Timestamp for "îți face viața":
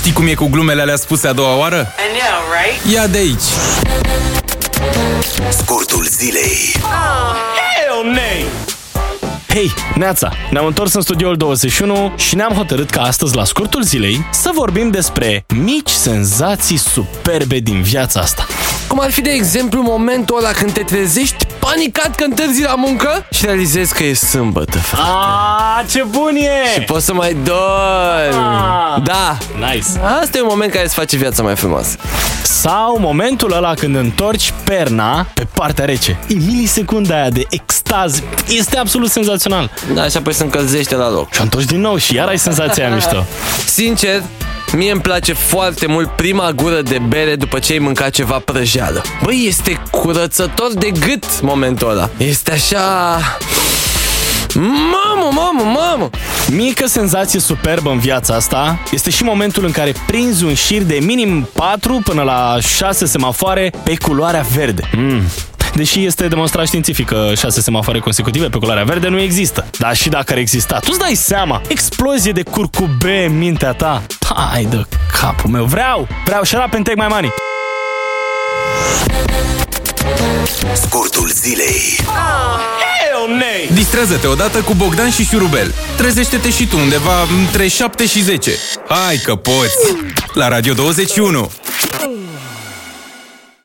30.84-31.42